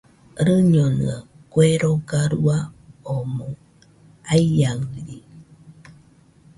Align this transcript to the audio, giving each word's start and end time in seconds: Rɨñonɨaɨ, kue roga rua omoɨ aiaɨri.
Rɨñonɨaɨ, 0.45 1.25
kue 1.51 1.65
roga 1.81 2.19
rua 2.31 2.57
omoɨ 3.13 3.49
aiaɨri. 4.31 5.17